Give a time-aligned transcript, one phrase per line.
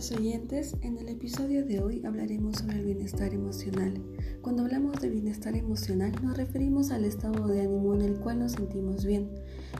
[0.00, 3.92] queridos oyentes, en el episodio de hoy hablaremos sobre el bienestar emocional.
[4.40, 8.52] Cuando hablamos de bienestar emocional nos referimos al estado de ánimo en el cual nos
[8.52, 9.28] sentimos bien,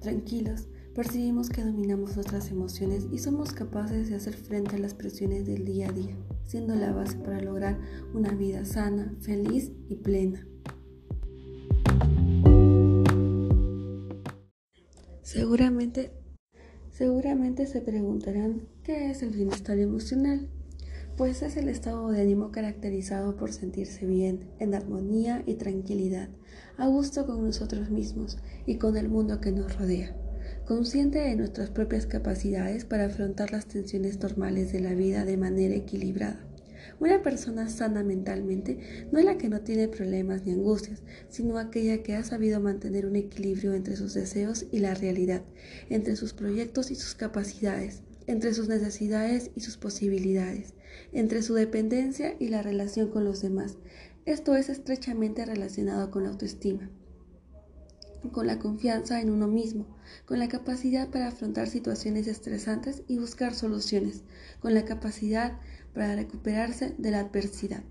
[0.00, 5.46] tranquilos, percibimos que dominamos nuestras emociones y somos capaces de hacer frente a las presiones
[5.46, 7.80] del día a día, siendo la base para lograr
[8.12, 10.46] una vida sana, feliz y plena.
[15.22, 16.12] Seguramente
[16.92, 20.48] Seguramente se preguntarán, ¿qué es el bienestar emocional?
[21.16, 26.30] Pues es el estado de ánimo caracterizado por sentirse bien, en armonía y tranquilidad,
[26.78, 30.16] a gusto con nosotros mismos y con el mundo que nos rodea,
[30.66, 35.76] consciente de nuestras propias capacidades para afrontar las tensiones normales de la vida de manera
[35.76, 36.44] equilibrada.
[36.98, 42.02] Una persona sana mentalmente no es la que no tiene problemas ni angustias, sino aquella
[42.02, 45.42] que ha sabido mantener un equilibrio entre sus deseos y la realidad,
[45.88, 50.74] entre sus proyectos y sus capacidades, entre sus necesidades y sus posibilidades,
[51.12, 53.78] entre su dependencia y la relación con los demás.
[54.24, 56.90] Esto es estrechamente relacionado con la autoestima
[58.30, 59.86] con la confianza en uno mismo,
[60.26, 64.22] con la capacidad para afrontar situaciones estresantes y buscar soluciones,
[64.60, 65.58] con la capacidad
[65.94, 67.82] para recuperarse de la adversidad.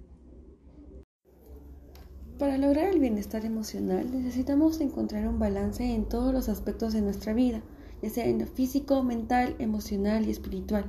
[2.39, 7.33] Para lograr el bienestar emocional necesitamos encontrar un balance en todos los aspectos de nuestra
[7.33, 7.61] vida,
[8.02, 10.85] ya en físico, mental, emocional y espiritual.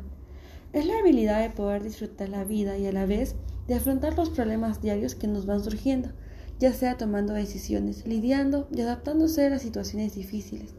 [0.73, 3.37] Es la habilidad de poder disfrutar la vida y a la vez
[3.69, 6.11] de afrontar los problemas diarios que nos van surgiendo,
[6.59, 10.75] ya sea tomando decisiones, lidiando y adaptándose a las situaciones difíciles,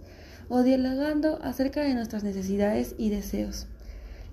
[0.50, 3.68] o dialogando acerca de nuestras necesidades y deseos.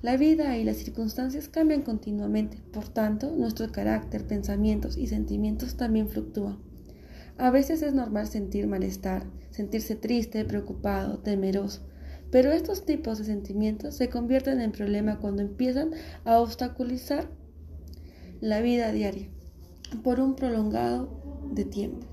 [0.02, 6.08] La vida y las circunstancias cambian continuamente, por tanto, nuestro carácter, pensamientos y sentimientos también
[6.08, 6.58] fluctúan.
[7.36, 11.82] A veces es normal sentir malestar, sentirse triste, preocupado, temeroso,
[12.30, 15.90] pero estos tipos de sentimientos se convierten en problema cuando empiezan
[16.24, 17.28] a obstaculizar
[18.40, 19.28] la vida diaria
[20.02, 21.20] por un prolongado
[21.52, 22.06] de tiempo.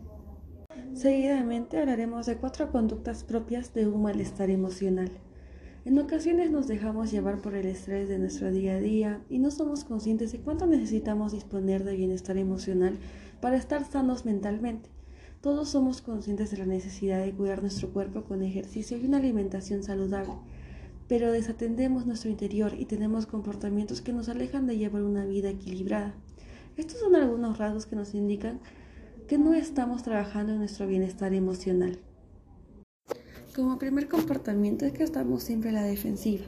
[0.93, 5.11] Seguidamente hablaremos de cuatro conductas propias de un malestar emocional.
[5.85, 9.51] En ocasiones nos dejamos llevar por el estrés de nuestro día a día y no
[9.51, 12.97] somos conscientes de cuánto necesitamos disponer de bienestar emocional
[13.39, 14.96] para estar sanos mentalmente.
[15.41, 19.83] Todos somos conscientes de la necesidad de cuidar nuestro cuerpo con ejercicio y una alimentación
[19.83, 20.33] saludable,
[21.07, 26.15] pero desatendemos nuestro interior y tenemos comportamientos que nos alejan de llevar una vida equilibrada.
[26.75, 28.59] Estos son algunos rasgos que nos indican
[29.27, 31.99] que no estamos trabajando en nuestro bienestar emocional.
[33.55, 36.45] Como primer comportamiento es que estamos siempre a la defensiva.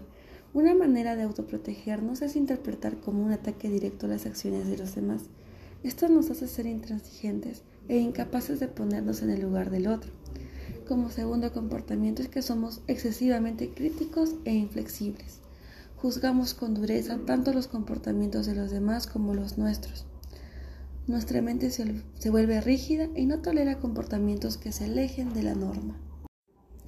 [0.54, 5.24] Una manera de autoprotegernos es interpretar como un ataque directo las acciones de los demás.
[5.84, 10.12] Esto nos hace ser intransigentes e incapaces de ponernos en el lugar del otro.
[10.88, 15.42] Como segundo comportamiento es que somos excesivamente críticos e inflexibles.
[15.98, 20.06] Juzgamos con dureza tanto los comportamientos de los demás como los nuestros.
[21.08, 25.56] Nuestra mente se, se vuelve rígida y no tolera comportamientos que se alejen de la
[25.56, 26.00] norma.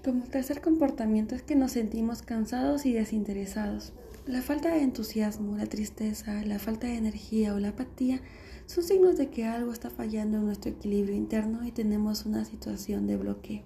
[0.03, 3.93] Como tercer comportamiento es que nos sentimos cansados y desinteresados.
[4.25, 8.21] La falta de entusiasmo, la tristeza, la falta de energía o la apatía
[8.65, 13.07] son signos de que algo está fallando en nuestro equilibrio interno y tenemos una situación
[13.07, 13.63] de bloqueo.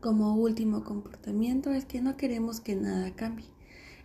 [0.00, 3.46] Como último comportamiento es que no queremos que nada cambie.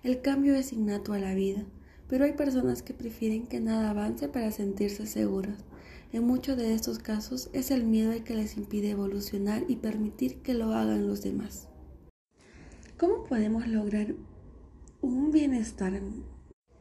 [0.02, 1.64] El cambio es innato a la vida,
[2.08, 5.56] pero hay personas que prefieren que nada avance para sentirse seguros.
[6.12, 10.38] En muchos de estos casos es el miedo el que les impide evolucionar y permitir
[10.42, 11.70] que lo hagan los demás.
[12.98, 14.16] ¿Cómo podemos lograr
[15.02, 16.00] un bienestar?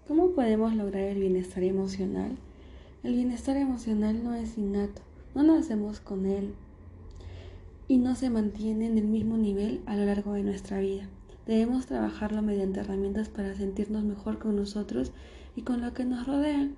[0.07, 2.39] ¿Cómo podemos lograr el bienestar emocional?
[3.03, 5.03] El bienestar emocional no es innato,
[5.35, 6.55] no nacemos con él
[7.89, 11.09] y no se mantiene en el mismo nivel a lo largo de nuestra vida.
[11.45, 15.11] Debemos trabajarlo mediante herramientas para sentirnos mejor con nosotros
[15.57, 16.69] y con lo que nos rodea.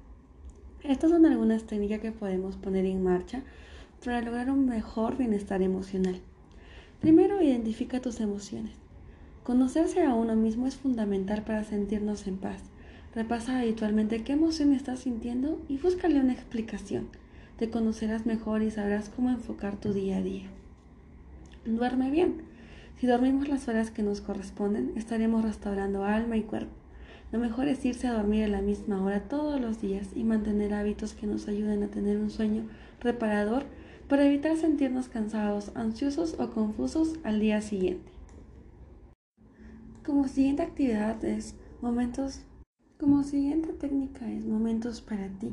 [0.83, 3.43] Estas son algunas técnicas que podemos poner en marcha
[4.03, 6.23] para lograr un mejor bienestar emocional.
[7.03, 8.73] Primero, identifica tus emociones.
[9.43, 12.63] Conocerse a uno mismo es fundamental para sentirnos en paz.
[13.15, 17.07] Repasa habitualmente qué emoción estás sintiendo y búscale una explicación.
[17.57, 20.47] Te conocerás mejor y sabrás cómo enfocar tu día a día.
[21.65, 22.43] Duerme bien.
[22.99, 26.73] Si dormimos las horas que nos corresponden, estaremos restaurando alma y cuerpo.
[27.31, 30.75] Lo mejor es irse a dormir a la misma hora todos los días y mantener
[30.75, 32.65] hábitos que nos ayuden a tener un sueño
[33.01, 33.65] reparador
[34.09, 38.11] para evitar sentirnos cansados, ansiosos o confusos al día siguiente.
[40.05, 42.41] Como siguiente actividad es momentos.
[43.05, 45.53] Como siguiente técnica es momentos para ti.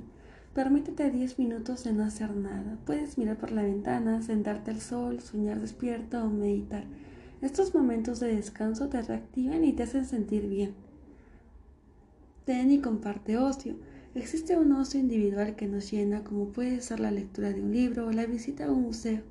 [0.53, 2.77] Permítete 10 minutos de no hacer nada.
[2.85, 6.85] Puedes mirar por la ventana, sentarte al sol, soñar despierto o meditar.
[7.41, 10.75] Estos momentos de descanso te reactivan y te hacen sentir bien.
[12.45, 13.75] ten y comparte ocio.
[14.15, 18.07] Existe un ocio individual que nos llena, como puede ser la lectura de un libro
[18.07, 19.23] o la visita a un museo,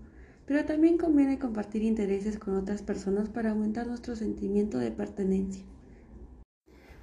[0.44, 5.64] pero también conviene compartir intereses con otras personas para aumentar nuestro sentimiento de pertenencia.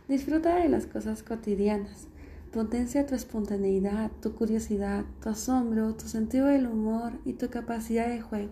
[0.08, 2.08] Disfruta de las cosas cotidianas.
[2.54, 8.22] Potencia tu espontaneidad, tu curiosidad, tu asombro, tu sentido del humor y tu capacidad de
[8.22, 8.52] juego.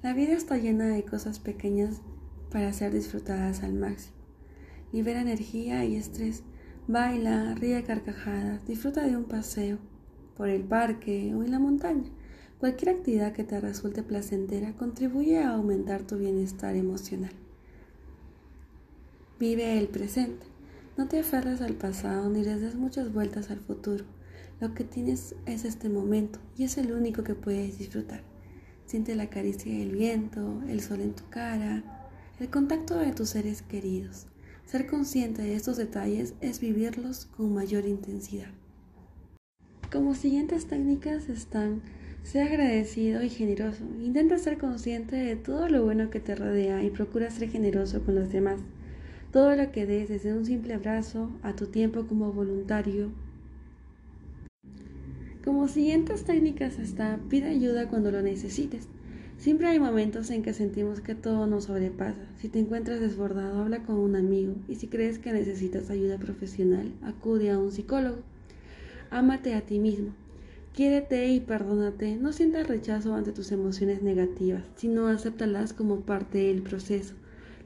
[0.00, 2.02] La vida está llena de cosas pequeñas
[2.52, 4.14] para ser disfrutadas al máximo.
[4.92, 6.44] Libera energía y estrés.
[6.86, 9.78] Baila, ríe carcajadas, disfruta de un paseo
[10.36, 12.08] por el parque o en la montaña.
[12.60, 17.32] Cualquier actividad que te resulte placentera contribuye a aumentar tu bienestar emocional.
[19.40, 20.49] Vive el presente.
[21.00, 24.04] No te aferres al pasado ni les des muchas vueltas al futuro.
[24.60, 28.20] Lo que tienes es este momento y es el único que puedes disfrutar.
[28.84, 31.82] Siente la caricia del viento, el sol en tu cara,
[32.38, 34.26] el contacto de tus seres queridos.
[34.66, 38.50] Ser consciente de estos detalles es vivirlos con mayor intensidad.
[39.90, 41.80] Como siguientes técnicas están,
[42.24, 43.84] sea agradecido y generoso.
[44.02, 48.16] Intenta ser consciente de todo lo bueno que te rodea y procura ser generoso con
[48.16, 48.60] los demás.
[49.32, 53.10] Todo lo que des, desde un simple abrazo a tu tiempo como voluntario.
[55.44, 58.88] Como siguientes técnicas está, pide ayuda cuando lo necesites.
[59.38, 62.26] Siempre hay momentos en que sentimos que todo nos sobrepasa.
[62.38, 66.92] Si te encuentras desbordado, habla con un amigo y si crees que necesitas ayuda profesional,
[67.00, 68.18] acude a un psicólogo.
[69.10, 70.10] Ámate a ti mismo.
[70.74, 72.16] Quiérete y perdónate.
[72.16, 77.14] No sientas rechazo ante tus emociones negativas, sino acéptalas como parte del proceso.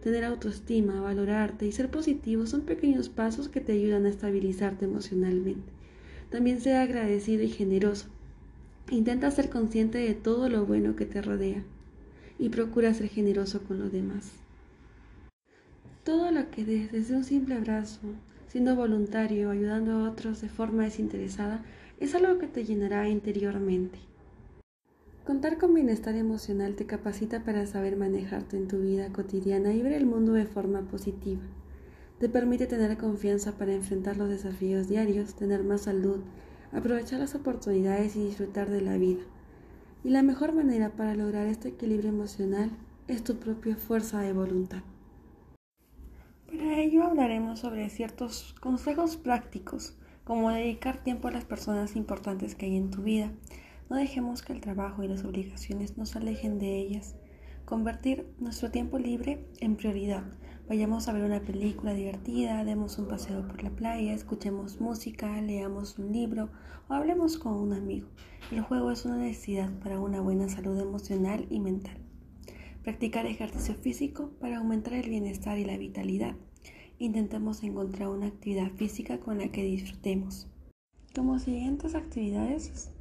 [0.04, 5.72] Tener autoestima, valorarte y ser positivo son pequeños pasos que te ayudan a estabilizarte emocionalmente.
[6.28, 8.08] También sea agradecido y generoso.
[8.90, 11.62] Intenta ser consciente de todo lo bueno que te rodea
[12.38, 14.30] y procura ser generoso con los demás.
[16.04, 18.00] Todo lo que des, desde un simple abrazo,
[18.48, 21.64] siendo voluntario, ayudando a otros de forma desinteresada,
[21.98, 23.98] es algo que te llenará interiormente.
[25.24, 29.94] Contar con bienestar emocional te capacita para saber manejarte en tu vida cotidiana y ver
[29.94, 31.40] el mundo de forma positiva.
[32.18, 36.20] Te permite tener confianza para enfrentar los desafíos diarios, tener más salud,
[36.72, 39.22] aprovechar las oportunidades y disfrutar de la vida.
[40.04, 42.70] Y la mejor manera para lograr este equilibrio emocional
[43.08, 44.82] es tu propia fuerza de voluntad.
[46.46, 52.66] Para ello hablaremos sobre ciertos consejos prácticos, como dedicar tiempo a las personas importantes que
[52.66, 53.30] hay en tu vida,
[53.90, 57.16] no dejemos que el trabajo y las obligaciones nos alejen de ellas.
[57.64, 60.24] Convertir nuestro tiempo libre en prioridad.
[60.68, 65.98] Vayamos a ver una película divertida, demos un paseo por la playa, escuchemos música, leamos
[65.98, 66.50] un libro
[66.88, 68.08] o hablemos con un amigo.
[68.50, 71.98] El juego es una necesidad para una buena salud emocional y mental.
[72.82, 76.36] Practicar ejercicio físico para aumentar el bienestar y la vitalidad.
[76.98, 80.48] Intentemos encontrar una actividad física con la que disfrutemos.
[81.14, 82.93] Como siguientes actividades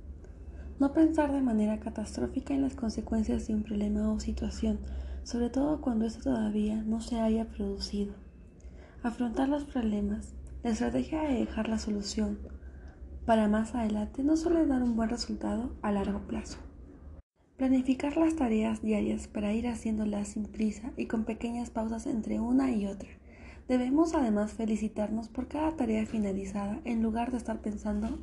[0.79, 4.79] no pensar de manera catastrófica en las consecuencias de un problema o situación,
[5.23, 8.13] sobre todo cuando esto todavía no se haya producido.
[9.03, 10.33] Afrontar los problemas,
[10.63, 12.39] la estrategia de dejar la solución
[13.25, 16.57] para más adelante no suele dar un buen resultado a largo plazo.
[17.55, 22.71] Planificar las tareas diarias para ir haciéndolas sin prisa y con pequeñas pausas entre una
[22.71, 23.09] y otra.
[23.69, 28.19] Debemos además felicitarnos por cada tarea finalizada en lugar de estar pensando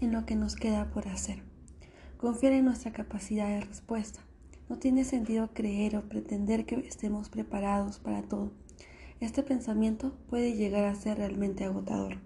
[0.00, 1.51] en lo que nos queda por hacer.
[2.22, 4.20] Confiar en nuestra capacidad de respuesta.
[4.68, 8.52] No tiene sentido creer o pretender que estemos preparados para todo.
[9.18, 12.18] Este pensamiento puede llegar a ser realmente agotador.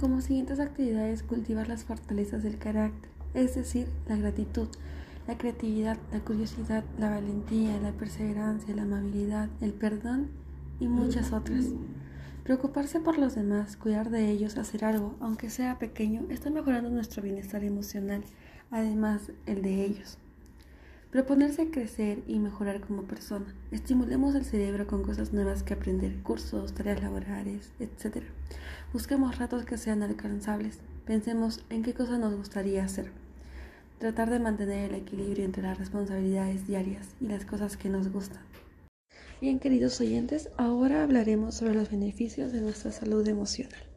[0.00, 4.68] Como siguientes actividades, cultivar las fortalezas del carácter, es decir, la gratitud,
[5.28, 10.30] la creatividad, la curiosidad, la valentía, la perseverancia, la amabilidad, el perdón
[10.80, 11.66] y muchas otras.
[12.44, 17.22] Preocuparse por los demás, cuidar de ellos, hacer algo, aunque sea pequeño, está mejorando nuestro
[17.22, 18.24] bienestar emocional
[18.70, 20.18] además el de ellos.
[21.10, 23.52] Proponerse crecer y mejorar como persona.
[23.72, 28.22] Estimulemos el cerebro con cosas nuevas que aprender, cursos, tareas laborales, etc.
[28.92, 30.78] Busquemos ratos que sean alcanzables.
[31.06, 33.10] Pensemos en qué cosas nos gustaría hacer.
[33.98, 38.42] Tratar de mantener el equilibrio entre las responsabilidades diarias y las cosas que nos gustan.
[39.40, 43.89] Bien, queridos oyentes, ahora hablaremos sobre los beneficios de nuestra salud emocional.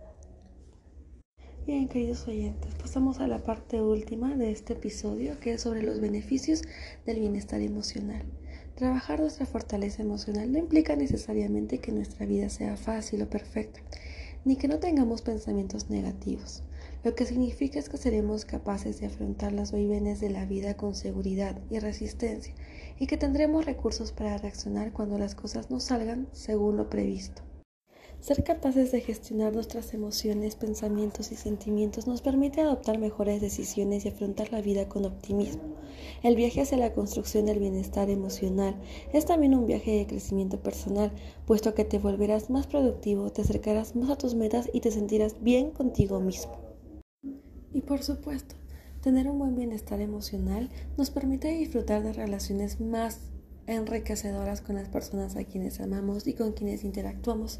[1.66, 6.02] Bien, queridos oyentes, pasamos a la parte última de este episodio, que es sobre los
[6.02, 6.64] beneficios
[7.06, 8.26] del bienestar emocional.
[8.76, 13.80] Trabajar nuestra fortaleza emocional no implica necesariamente que nuestra vida sea fácil o perfecta,
[14.44, 16.64] ni que no tengamos pensamientos negativos.
[17.06, 20.96] Lo que significa es que seremos capaces de afrontar las vaivenes de la vida con
[20.96, 22.54] seguridad y resistencia,
[23.00, 27.42] y que tendremos recursos para reaccionar cuando las cosas no salgan según lo previsto.
[28.24, 34.08] Ser capaces de gestionar nuestras emociones, pensamientos y sentimientos nos permite adoptar mejores decisiones y
[34.08, 35.64] afrontar la vida con optimismo.
[36.24, 38.78] El viaje hacia la construcción del bienestar emocional
[39.12, 41.12] es también un viaje de crecimiento personal,
[41.46, 45.44] puesto que te volverás más productivo, te acercarás más a tus metas y te sentirás
[45.44, 46.58] bien contigo mismo.
[47.74, 48.56] Y por supuesto,
[49.02, 53.34] tener un buen bienestar emocional nos permite disfrutar de relaciones más
[53.68, 57.60] enriquecedoras con las personas a quienes amamos y con quienes interactuamos.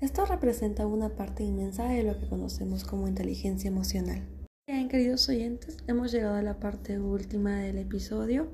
[0.00, 4.26] Esto representa una parte inmensa de lo que conocemos como inteligencia emocional.
[4.66, 8.48] Bien, queridos oyentes, hemos llegado a la parte última del episodio.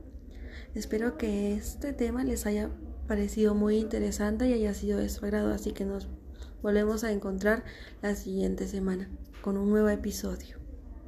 [0.74, 2.70] Espero que este tema les haya
[3.06, 6.08] parecido muy interesante y haya sido de su agrado, así que nos
[6.62, 7.62] volvemos a encontrar
[8.02, 9.08] la siguiente semana
[9.40, 10.65] con un nuevo episodio.